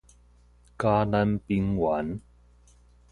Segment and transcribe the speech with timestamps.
[0.79, 2.19] 嘉南平原